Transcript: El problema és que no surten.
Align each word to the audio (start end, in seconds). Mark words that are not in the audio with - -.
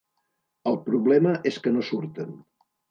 El 0.71 0.79
problema 0.87 1.37
és 1.53 1.63
que 1.67 1.77
no 1.79 1.87
surten. 1.93 2.37